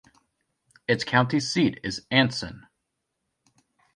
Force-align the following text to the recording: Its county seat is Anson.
Its 0.87 1.03
county 1.03 1.39
seat 1.39 1.79
is 1.83 2.07
Anson. 2.09 2.65